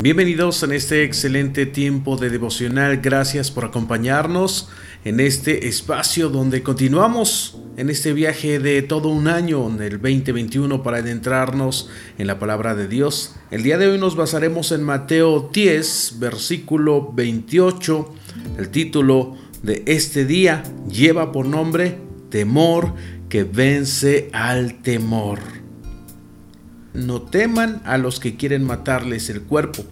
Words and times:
Bienvenidos 0.00 0.62
en 0.62 0.70
este 0.70 1.02
excelente 1.02 1.66
tiempo 1.66 2.16
de 2.16 2.30
devocional. 2.30 2.98
Gracias 2.98 3.50
por 3.50 3.64
acompañarnos 3.64 4.68
en 5.04 5.18
este 5.18 5.66
espacio 5.66 6.28
donde 6.28 6.62
continuamos 6.62 7.58
en 7.76 7.90
este 7.90 8.12
viaje 8.12 8.60
de 8.60 8.82
todo 8.82 9.08
un 9.08 9.26
año, 9.26 9.68
en 9.68 9.82
el 9.82 10.00
2021, 10.00 10.84
para 10.84 10.98
adentrarnos 10.98 11.90
en 12.16 12.28
la 12.28 12.38
palabra 12.38 12.76
de 12.76 12.86
Dios. 12.86 13.34
El 13.50 13.64
día 13.64 13.76
de 13.76 13.88
hoy 13.88 13.98
nos 13.98 14.14
basaremos 14.14 14.70
en 14.70 14.84
Mateo 14.84 15.50
10, 15.52 16.18
versículo 16.20 17.10
28. 17.12 18.14
El 18.56 18.68
título 18.68 19.36
de 19.64 19.82
este 19.86 20.24
día 20.24 20.62
lleva 20.88 21.32
por 21.32 21.44
nombre 21.44 21.98
Temor 22.30 22.94
que 23.28 23.42
vence 23.42 24.30
al 24.32 24.80
temor. 24.80 25.40
No 26.94 27.22
teman 27.22 27.80
a 27.84 27.98
los 27.98 28.20
que 28.20 28.36
quieren 28.36 28.64
matarles 28.64 29.30
el 29.30 29.42
cuerpo. 29.42 29.84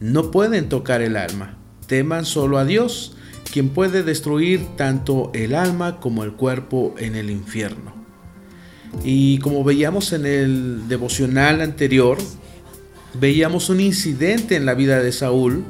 No 0.00 0.30
pueden 0.30 0.68
tocar 0.68 1.02
el 1.02 1.16
alma. 1.16 1.56
Teman 1.86 2.24
solo 2.24 2.58
a 2.58 2.64
Dios, 2.64 3.16
quien 3.52 3.68
puede 3.68 4.02
destruir 4.02 4.66
tanto 4.76 5.30
el 5.34 5.54
alma 5.54 6.00
como 6.00 6.24
el 6.24 6.32
cuerpo 6.32 6.94
en 6.98 7.14
el 7.14 7.30
infierno. 7.30 7.94
Y 9.02 9.38
como 9.38 9.64
veíamos 9.64 10.12
en 10.12 10.26
el 10.26 10.88
devocional 10.88 11.60
anterior, 11.60 12.18
veíamos 13.14 13.70
un 13.70 13.80
incidente 13.80 14.56
en 14.56 14.66
la 14.66 14.74
vida 14.74 15.02
de 15.02 15.12
Saúl 15.12 15.64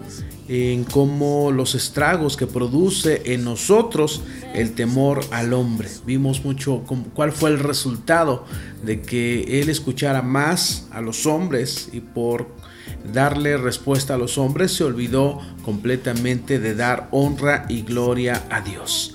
en 0.49 0.85
cómo 0.85 1.51
los 1.53 1.75
estragos 1.75 2.37
que 2.37 2.47
produce 2.47 3.33
en 3.33 3.45
nosotros 3.45 4.23
el 4.55 4.75
temor 4.75 5.21
al 5.31 5.53
hombre. 5.53 5.89
Vimos 6.07 6.45
mucho 6.45 6.85
cuál 7.15 7.33
fue 7.33 7.51
el 7.51 7.59
resultado 7.59 8.45
de 8.83 9.01
que 9.01 9.61
él 9.61 9.69
escuchara 9.69 10.23
más 10.23 10.89
a 10.91 11.01
los 11.01 11.27
hombres 11.27 11.89
y 11.93 12.01
por 12.01 12.49
darle 13.13 13.57
respuesta 13.57 14.15
a 14.15 14.19
los 14.19 14.39
hombres 14.39 14.73
se 14.73 14.85
olvidó 14.85 15.41
completamente 15.65 16.59
de 16.59 16.75
dar 16.75 17.09
honra 17.11 17.67
y 17.69 17.83
gloria 17.83 18.45
a 18.51 18.61
Dios. 18.61 19.15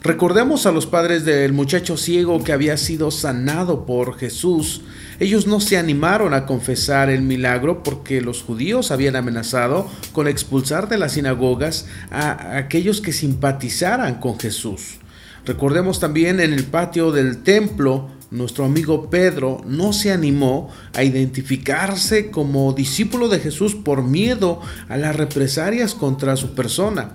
Recordemos 0.00 0.64
a 0.66 0.70
los 0.70 0.86
padres 0.86 1.24
del 1.24 1.52
muchacho 1.52 1.96
ciego 1.96 2.44
que 2.44 2.52
había 2.52 2.76
sido 2.76 3.10
sanado 3.10 3.84
por 3.84 4.16
Jesús. 4.16 4.82
Ellos 5.18 5.48
no 5.48 5.58
se 5.58 5.76
animaron 5.76 6.34
a 6.34 6.46
confesar 6.46 7.10
el 7.10 7.22
milagro 7.22 7.82
porque 7.82 8.20
los 8.20 8.42
judíos 8.42 8.92
habían 8.92 9.16
amenazado 9.16 9.90
con 10.12 10.28
expulsar 10.28 10.88
de 10.88 10.98
las 10.98 11.12
sinagogas 11.12 11.86
a 12.12 12.56
aquellos 12.56 13.00
que 13.00 13.12
simpatizaran 13.12 14.20
con 14.20 14.38
Jesús. 14.38 14.98
Recordemos 15.44 15.98
también 15.98 16.38
en 16.38 16.52
el 16.52 16.64
patio 16.64 17.10
del 17.10 17.42
templo, 17.42 18.08
nuestro 18.30 18.66
amigo 18.66 19.10
Pedro 19.10 19.62
no 19.66 19.92
se 19.92 20.12
animó 20.12 20.70
a 20.94 21.02
identificarse 21.02 22.30
como 22.30 22.72
discípulo 22.72 23.28
de 23.28 23.40
Jesús 23.40 23.74
por 23.74 24.04
miedo 24.04 24.60
a 24.88 24.96
las 24.96 25.16
represalias 25.16 25.94
contra 25.94 26.36
su 26.36 26.54
persona. 26.54 27.14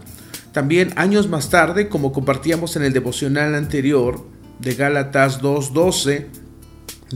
También 0.54 0.94
años 0.96 1.28
más 1.28 1.50
tarde, 1.50 1.90
como 1.90 2.14
compartíamos 2.14 2.76
en 2.76 2.84
el 2.84 2.94
devocional 2.94 3.56
anterior 3.56 4.23
de 4.59 4.76
Gálatas 4.76 5.42
2.12, 5.42 6.28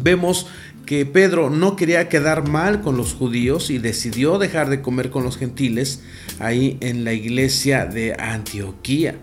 vemos 0.02 0.48
que 0.88 1.06
Pedro 1.06 1.52
no 1.52 1.76
quería 1.76 2.10
quedar 2.10 2.48
mal 2.48 2.82
con 2.82 2.98
los 2.98 3.14
judíos 3.14 3.70
y 3.70 3.78
decidió 3.78 4.40
dejar 4.40 4.70
de 4.70 4.82
comer 4.82 5.12
con 5.12 5.24
los 5.24 5.38
gentiles 5.38 6.02
ahí 6.40 6.78
en 6.82 7.04
la 7.04 7.14
iglesia 7.14 7.86
de 7.86 8.16
Antioquía. 8.18 9.16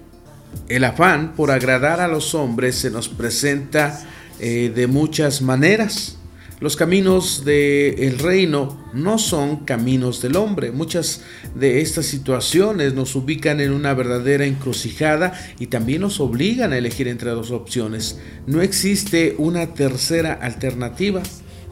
El 0.68 0.84
afán 0.84 1.34
por 1.34 1.50
agradar 1.50 2.00
a 2.00 2.06
los 2.06 2.34
hombres 2.36 2.76
se 2.76 2.90
nos 2.90 3.08
presenta 3.08 4.00
eh, 4.38 4.70
de 4.72 4.86
muchas 4.86 5.42
maneras. 5.42 6.18
Los 6.60 6.76
caminos 6.76 7.44
del 7.44 8.18
reino 8.18 8.78
no 8.92 9.18
son 9.18 9.64
caminos 9.64 10.22
del 10.22 10.36
hombre. 10.36 10.70
Muchas 10.70 11.22
de 11.54 11.80
estas 11.80 12.06
situaciones 12.06 12.94
nos 12.94 13.16
ubican 13.16 13.60
en 13.60 13.72
una 13.72 13.92
verdadera 13.92 14.46
encrucijada 14.46 15.32
y 15.58 15.66
también 15.66 16.02
nos 16.02 16.20
obligan 16.20 16.72
a 16.72 16.78
elegir 16.78 17.08
entre 17.08 17.30
dos 17.30 17.50
opciones. 17.50 18.18
No 18.46 18.62
existe 18.62 19.34
una 19.38 19.74
tercera 19.74 20.32
alternativa, 20.32 21.22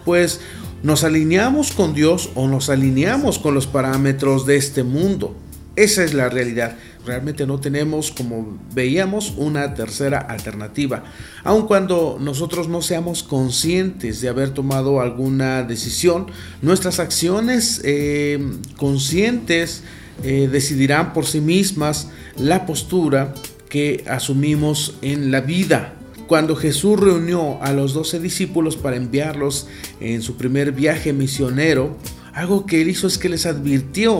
pues 0.05 0.41
nos 0.83 1.05
alineamos 1.05 1.71
con 1.71 1.95
Dios 1.95 2.31
o 2.35 2.49
nos 2.49 2.69
alineamos 2.69 3.39
con 3.39 3.55
los 3.55 3.69
parámetros 3.69 4.47
de 4.47 4.57
este 4.57 4.83
mundo. 4.83 5.37
Esa 5.77 6.05
es 6.05 6.13
la 6.13 6.29
realidad. 6.29 6.77
Realmente 7.05 7.47
no 7.47 7.59
tenemos, 7.59 8.13
como 8.13 8.59
veíamos, 8.73 9.35
una 9.37 9.75
tercera 9.75 10.19
alternativa. 10.19 11.03
Aun 11.43 11.67
cuando 11.67 12.19
nosotros 12.21 12.69
no 12.69 12.81
seamos 12.81 13.25
conscientes 13.25 14.21
de 14.21 14.29
haber 14.29 14.51
tomado 14.51 15.01
alguna 15.01 15.65
decisión, 15.65 16.27
nuestras 16.61 17.01
acciones 17.01 17.81
eh, 17.85 18.39
conscientes 18.77 19.83
eh, 20.23 20.49
decidirán 20.51 21.13
por 21.13 21.27
sí 21.27 21.41
mismas 21.41 22.09
la 22.37 22.67
postura 22.67 23.35
que 23.69 24.05
asumimos 24.09 24.95
en 25.03 25.33
la 25.33 25.41
vida. 25.41 25.95
Cuando 26.29 26.55
Jesús 26.55 27.01
reunió 27.01 27.61
a 27.63 27.73
los 27.73 27.95
doce 27.95 28.21
discípulos 28.21 28.77
para 28.77 28.97
enviarlos 28.97 29.67
en 30.01 30.23
su 30.23 30.37
primer 30.37 30.71
viaje 30.73 31.13
misionero, 31.13 31.97
algo 32.33 32.65
que 32.65 32.81
él 32.81 32.89
hizo 32.89 33.07
es 33.07 33.19
que 33.19 33.29
les 33.29 33.45
advirtió 33.45 34.19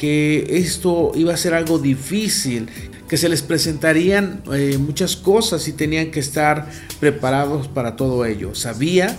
que 0.00 0.46
esto 0.48 1.12
iba 1.14 1.34
a 1.34 1.36
ser 1.36 1.52
algo 1.52 1.78
difícil, 1.78 2.70
que 3.06 3.18
se 3.18 3.28
les 3.28 3.42
presentarían 3.42 4.42
eh, 4.50 4.78
muchas 4.78 5.14
cosas 5.14 5.68
y 5.68 5.74
tenían 5.74 6.10
que 6.10 6.20
estar 6.20 6.70
preparados 7.00 7.68
para 7.68 7.96
todo 7.96 8.24
ello. 8.24 8.54
Sabía 8.54 9.14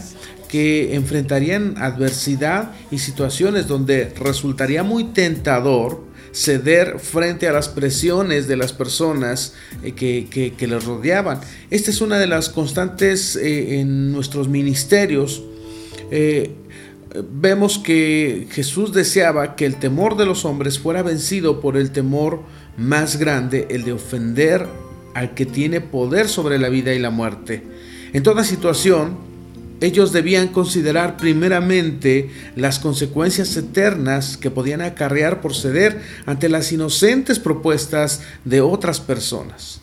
que 0.49 0.95
enfrentarían 0.95 1.75
adversidad 1.77 2.71
y 2.89 2.97
situaciones 2.97 3.67
donde 3.67 4.11
resultaría 4.19 4.81
muy 4.81 5.03
tentador 5.03 6.03
ceder 6.31 6.97
frente 6.97 7.47
a 7.47 7.51
las 7.51 7.69
presiones 7.69 8.47
de 8.47 8.57
las 8.57 8.73
personas 8.73 9.53
eh, 9.83 9.91
que, 9.91 10.67
les 10.67 10.83
rodeaban. 10.83 11.41
Esta 11.69 11.91
es 11.91 12.01
una 12.01 12.17
de 12.17 12.25
las 12.25 12.49
constantes 12.49 13.35
eh, 13.35 13.81
en 13.81 14.11
nuestros 14.11 14.47
ministerios 14.47 15.43
vemos 17.31 17.79
que 17.79 18.47
Jesús 18.51 18.94
deseaba 18.94 19.55
que 19.55 19.66
el 19.66 19.75
temor 19.75 20.17
de 20.17 20.25
los 20.25 20.45
hombres 20.45 20.79
fuera 20.79 21.03
vencido 21.03 21.59
por 21.59 21.77
el 21.77 21.91
temor 21.91 22.41
más 22.77 23.17
grande, 23.17 23.67
el 23.69 23.83
de 23.83 23.94
ofender 23.94 24.67
al 25.13 25.33
que 25.33 25.45
tiene 25.45 25.81
poder 25.81 26.29
sobre 26.29 26.57
la 26.57 26.69
vida 26.69 26.94
y 26.94 26.99
la 26.99 27.09
muerte. 27.09 27.63
En 28.13 28.23
toda 28.23 28.44
situación, 28.44 29.17
ellos 29.81 30.11
debían 30.13 30.49
considerar 30.49 31.17
primeramente 31.17 32.29
las 32.55 32.79
consecuencias 32.79 33.57
eternas 33.57 34.38
que 34.38 34.51
podían 34.51 34.81
acarrear 34.81 35.41
por 35.41 35.55
ceder 35.55 36.01
ante 36.25 36.49
las 36.49 36.72
inocentes 36.72 37.39
propuestas 37.39 38.22
de 38.45 38.61
otras 38.61 38.99
personas. 38.99 39.81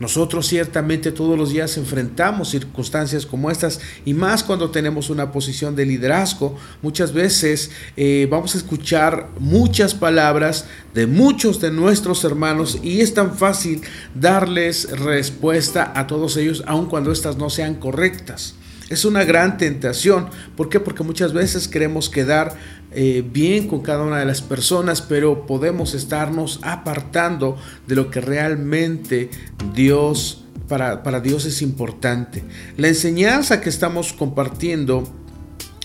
Nosotros 0.00 0.46
ciertamente 0.46 1.10
todos 1.10 1.36
los 1.36 1.50
días 1.50 1.76
enfrentamos 1.76 2.50
circunstancias 2.50 3.26
como 3.26 3.50
estas 3.50 3.80
y 4.04 4.14
más 4.14 4.44
cuando 4.44 4.70
tenemos 4.70 5.10
una 5.10 5.32
posición 5.32 5.74
de 5.74 5.86
liderazgo. 5.86 6.56
Muchas 6.82 7.12
veces 7.12 7.70
eh, 7.96 8.28
vamos 8.30 8.54
a 8.54 8.58
escuchar 8.58 9.28
muchas 9.40 9.94
palabras 9.94 10.66
de 10.94 11.06
muchos 11.06 11.60
de 11.60 11.72
nuestros 11.72 12.22
hermanos 12.22 12.78
y 12.82 13.00
es 13.00 13.12
tan 13.12 13.36
fácil 13.36 13.82
darles 14.14 14.88
respuesta 14.90 15.92
a 15.96 16.06
todos 16.06 16.36
ellos 16.36 16.62
aun 16.66 16.86
cuando 16.86 17.10
estas 17.10 17.36
no 17.36 17.50
sean 17.50 17.74
correctas. 17.74 18.54
Es 18.88 19.04
una 19.04 19.24
gran 19.24 19.58
tentación. 19.58 20.28
¿Por 20.56 20.68
qué? 20.68 20.80
Porque 20.80 21.02
muchas 21.02 21.32
veces 21.32 21.68
queremos 21.68 22.08
quedar 22.08 22.56
eh, 22.90 23.22
bien 23.30 23.68
con 23.68 23.82
cada 23.82 24.02
una 24.02 24.18
de 24.18 24.24
las 24.24 24.40
personas, 24.40 25.02
pero 25.02 25.46
podemos 25.46 25.94
estarnos 25.94 26.58
apartando 26.62 27.58
de 27.86 27.94
lo 27.94 28.10
que 28.10 28.20
realmente 28.22 29.28
Dios, 29.74 30.44
para, 30.68 31.02
para 31.02 31.20
Dios 31.20 31.44
es 31.44 31.60
importante. 31.60 32.42
La 32.78 32.88
enseñanza 32.88 33.60
que 33.60 33.68
estamos 33.68 34.14
compartiendo 34.14 35.04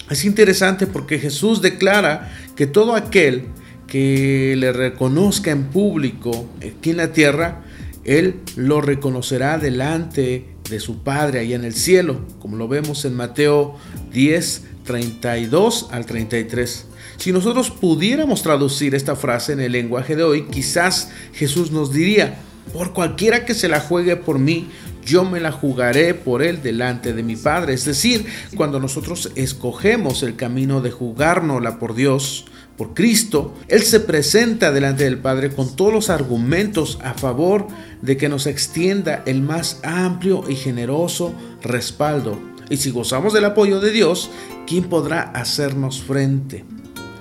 es 0.10 0.24
interesante 0.24 0.88
porque 0.88 1.20
Jesús 1.20 1.62
declara 1.62 2.32
que 2.56 2.68
todo 2.68 2.96
aquel 2.96 3.48
que 3.88 4.56
le 4.58 4.72
reconozca 4.72 5.52
en 5.52 5.66
público 5.66 6.48
aquí 6.58 6.92
en 6.92 6.98
la 6.98 7.12
tierra, 7.12 7.64
Él 8.06 8.40
lo 8.56 8.80
reconocerá 8.80 9.58
delante 9.58 10.53
de 10.70 10.80
su 10.80 11.04
Padre 11.04 11.40
allá 11.40 11.56
en 11.56 11.66
el 11.66 11.74
cielo, 11.74 12.22
como 12.40 12.58
lo 12.58 12.68
vemos 12.68 13.06
en 13.06 13.16
Mateo 13.16 13.76
10, 14.12 14.64
32 14.86 15.90
al 15.92 16.06
33. 16.06 16.86
Si 17.18 17.32
nosotros 17.32 17.70
pudiéramos 17.72 18.44
traducir 18.44 18.96
esta 18.96 19.16
frase 19.16 19.54
en 19.54 19.62
el 19.62 19.72
lenguaje 19.72 20.16
de 20.16 20.24
hoy, 20.24 20.44
quizás 20.44 21.10
Jesús 21.34 21.72
nos 21.72 21.94
diría, 21.94 22.40
por 22.74 22.94
cualquiera 22.94 23.46
que 23.46 23.54
se 23.54 23.70
la 23.70 23.80
juegue 23.80 24.16
por 24.16 24.40
mí, 24.40 24.70
yo 25.06 25.26
me 25.26 25.40
la 25.40 25.52
jugaré 25.52 26.14
por 26.14 26.42
él 26.42 26.62
delante 26.64 27.14
de 27.14 27.24
mi 27.24 27.36
Padre. 27.36 27.74
Es 27.74 27.86
decir, 27.86 28.26
cuando 28.56 28.80
nosotros 28.80 29.32
escogemos 29.36 30.24
el 30.24 30.36
camino 30.36 30.82
de 30.82 30.92
jugárnosla 30.92 31.78
por 31.78 31.94
Dios, 31.94 32.46
por 32.78 32.94
Cristo, 32.94 33.54
Él 33.68 33.84
se 33.84 34.00
presenta 34.00 34.72
delante 34.72 35.04
del 35.04 35.20
Padre 35.20 35.52
con 35.52 35.76
todos 35.76 35.94
los 35.94 36.10
argumentos 36.10 37.00
a 37.04 37.14
favor 37.14 37.68
de 38.02 38.18
que 38.18 38.30
nos 38.30 38.48
extienda 38.48 39.24
el 39.26 39.42
más 39.42 39.80
amplio 39.84 40.44
y 40.50 40.56
generoso 40.56 41.34
respaldo. 41.62 42.40
Y 42.70 42.78
si 42.78 42.92
gozamos 42.92 43.34
del 43.34 43.46
apoyo 43.46 43.80
de 43.80 43.92
Dios, 43.92 44.32
¿quién 44.66 44.86
podrá 44.86 45.22
hacernos 45.22 46.02
frente? 46.02 46.66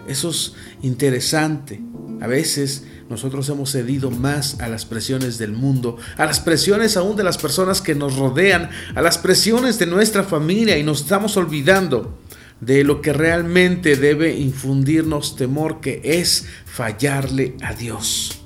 Eso 0.08 0.30
es 0.30 0.54
interesante. 0.82 1.80
A 2.20 2.26
veces 2.26 2.84
nosotros 3.10 3.48
hemos 3.48 3.72
cedido 3.72 4.10
más 4.10 4.60
a 4.60 4.68
las 4.68 4.86
presiones 4.86 5.36
del 5.36 5.52
mundo, 5.52 5.98
a 6.16 6.24
las 6.24 6.40
presiones 6.40 6.96
aún 6.96 7.16
de 7.16 7.24
las 7.24 7.36
personas 7.36 7.82
que 7.82 7.94
nos 7.94 8.16
rodean, 8.16 8.70
a 8.94 9.02
las 9.02 9.18
presiones 9.18 9.78
de 9.78 9.86
nuestra 9.86 10.24
familia 10.24 10.78
y 10.78 10.82
nos 10.82 11.02
estamos 11.02 11.36
olvidando 11.36 12.21
de 12.62 12.84
lo 12.84 13.02
que 13.02 13.12
realmente 13.12 13.96
debe 13.96 14.38
infundirnos 14.38 15.34
temor, 15.34 15.80
que 15.80 16.00
es 16.04 16.46
fallarle 16.64 17.56
a 17.60 17.74
Dios. 17.74 18.40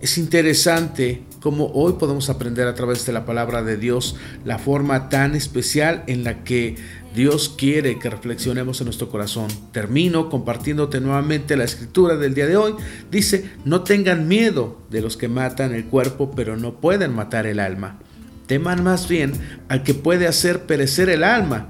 Es 0.00 0.18
interesante 0.18 1.22
cómo 1.40 1.66
hoy 1.66 1.94
podemos 1.94 2.30
aprender 2.30 2.66
a 2.66 2.74
través 2.74 3.06
de 3.06 3.12
la 3.12 3.24
palabra 3.24 3.62
de 3.62 3.76
Dios 3.76 4.16
la 4.44 4.58
forma 4.58 5.08
tan 5.08 5.36
especial 5.36 6.02
en 6.08 6.24
la 6.24 6.42
que 6.42 6.76
Dios 7.14 7.54
quiere 7.56 8.00
que 8.00 8.10
reflexionemos 8.10 8.80
en 8.80 8.86
nuestro 8.86 9.08
corazón. 9.08 9.48
Termino 9.70 10.28
compartiéndote 10.28 11.00
nuevamente 11.00 11.56
la 11.56 11.64
escritura 11.64 12.16
del 12.16 12.34
día 12.34 12.46
de 12.46 12.56
hoy. 12.56 12.74
Dice, 13.08 13.50
no 13.64 13.84
tengan 13.84 14.26
miedo 14.26 14.80
de 14.90 15.00
los 15.00 15.16
que 15.16 15.28
matan 15.28 15.74
el 15.74 15.84
cuerpo, 15.84 16.32
pero 16.34 16.56
no 16.56 16.80
pueden 16.80 17.14
matar 17.14 17.46
el 17.46 17.60
alma. 17.60 18.00
Teman 18.46 18.82
más 18.82 19.08
bien 19.08 19.32
al 19.68 19.84
que 19.84 19.94
puede 19.94 20.26
hacer 20.26 20.66
perecer 20.66 21.08
el 21.08 21.22
alma 21.22 21.68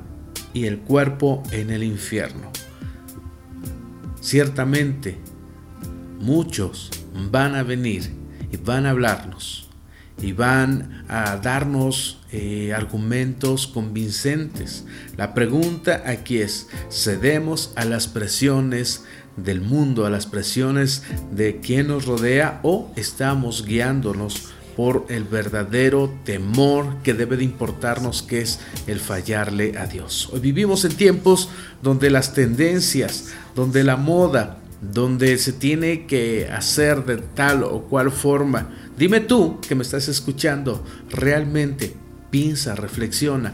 y 0.52 0.66
el 0.66 0.78
cuerpo 0.78 1.42
en 1.52 1.70
el 1.70 1.82
infierno. 1.82 2.50
Ciertamente, 4.20 5.18
muchos 6.20 6.90
van 7.30 7.54
a 7.54 7.62
venir 7.62 8.10
y 8.52 8.56
van 8.56 8.86
a 8.86 8.90
hablarnos 8.90 9.68
y 10.22 10.32
van 10.32 11.04
a 11.08 11.36
darnos 11.36 12.18
eh, 12.30 12.72
argumentos 12.74 13.66
convincentes. 13.66 14.84
La 15.16 15.34
pregunta 15.34 16.02
aquí 16.06 16.38
es, 16.38 16.68
¿cedemos 16.90 17.72
a 17.76 17.84
las 17.84 18.06
presiones 18.06 19.04
del 19.36 19.60
mundo, 19.60 20.06
a 20.06 20.10
las 20.10 20.26
presiones 20.26 21.02
de 21.32 21.60
quien 21.60 21.88
nos 21.88 22.04
rodea 22.04 22.60
o 22.62 22.92
estamos 22.96 23.64
guiándonos 23.64 24.52
por 24.80 25.04
el 25.10 25.24
verdadero 25.24 26.10
temor 26.24 27.02
que 27.02 27.12
debe 27.12 27.36
de 27.36 27.44
importarnos, 27.44 28.22
que 28.22 28.40
es 28.40 28.60
el 28.86 28.98
fallarle 28.98 29.76
a 29.76 29.84
Dios? 29.84 30.30
Hoy 30.32 30.40
vivimos 30.40 30.86
en 30.86 30.94
tiempos 30.94 31.50
donde 31.82 32.08
las 32.08 32.32
tendencias, 32.32 33.26
donde 33.54 33.84
la 33.84 33.98
moda, 33.98 34.56
donde 34.80 35.36
se 35.36 35.52
tiene 35.52 36.06
que 36.06 36.48
hacer 36.50 37.04
de 37.04 37.18
tal 37.18 37.62
o 37.64 37.82
cual 37.90 38.10
forma. 38.10 38.70
Dime 38.96 39.20
tú 39.20 39.60
que 39.60 39.74
me 39.74 39.82
estás 39.82 40.08
escuchando, 40.08 40.82
realmente 41.10 41.94
piensa, 42.30 42.74
reflexiona. 42.74 43.52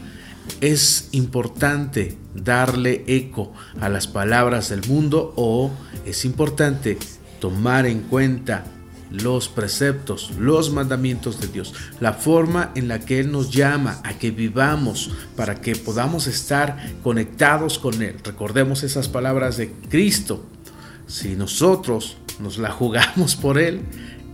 ¿Es 0.61 1.09
importante 1.11 2.17
darle 2.35 3.03
eco 3.05 3.51
a 3.81 3.89
las 3.89 4.07
palabras 4.07 4.69
del 4.69 4.87
mundo 4.87 5.33
o 5.35 5.71
es 6.05 6.23
importante 6.23 6.97
tomar 7.41 7.85
en 7.85 8.03
cuenta 8.03 8.63
los 9.11 9.47
preceptos, 9.47 10.31
los 10.39 10.71
mandamientos 10.71 11.39
de 11.39 11.47
Dios, 11.47 11.73
la 11.99 12.13
forma 12.13 12.71
en 12.75 12.87
la 12.87 12.99
que 12.99 13.19
Él 13.19 13.31
nos 13.31 13.51
llama 13.51 14.01
a 14.03 14.13
que 14.13 14.31
vivamos 14.31 15.11
para 15.35 15.61
que 15.61 15.75
podamos 15.75 16.27
estar 16.27 16.93
conectados 17.03 17.79
con 17.79 18.01
Él. 18.01 18.17
Recordemos 18.23 18.83
esas 18.83 19.07
palabras 19.07 19.57
de 19.57 19.71
Cristo 19.89 20.45
si 21.07 21.35
nosotros 21.35 22.17
nos 22.39 22.57
la 22.57 22.71
jugamos 22.71 23.35
por 23.35 23.57
Él, 23.57 23.81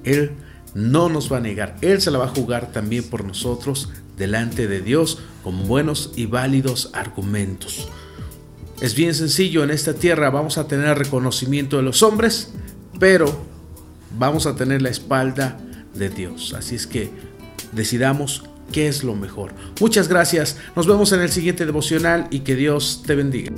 Él 0.04 0.32
no 0.74 1.08
nos 1.08 1.32
va 1.32 1.38
a 1.38 1.42
negar. 1.42 1.78
Él 1.82 2.02
se 2.02 2.12
la 2.12 2.18
va 2.18 2.26
a 2.26 2.36
jugar 2.36 2.72
también 2.72 3.04
por 3.04 3.24
nosotros 3.24 3.90
delante 4.18 4.68
de 4.68 4.82
Dios 4.82 5.20
con 5.44 5.68
buenos 5.68 6.12
y 6.16 6.26
válidos 6.26 6.90
argumentos. 6.94 7.88
Es 8.82 8.96
bien 8.96 9.14
sencillo, 9.14 9.64
en 9.64 9.70
esta 9.70 9.94
tierra 9.94 10.30
vamos 10.30 10.58
a 10.58 10.68
tener 10.68 10.98
reconocimiento 10.98 11.78
de 11.78 11.84
los 11.84 12.04
hombres, 12.04 12.52
pero 13.00 13.53
vamos 14.18 14.46
a 14.46 14.56
tener 14.56 14.82
la 14.82 14.90
espalda 14.90 15.58
de 15.94 16.10
Dios. 16.10 16.54
Así 16.54 16.76
es 16.76 16.88
que 16.88 17.10
decidamos 17.72 18.44
qué 18.72 18.88
es 18.88 19.04
lo 19.04 19.16
mejor. 19.16 19.54
Muchas 19.80 20.08
gracias, 20.08 20.58
nos 20.76 20.88
vemos 20.88 21.12
en 21.12 21.22
el 21.22 21.30
siguiente 21.30 21.66
devocional 21.66 22.28
y 22.32 22.40
que 22.40 22.56
Dios 22.56 23.04
te 23.06 23.16
bendiga. 23.16 23.52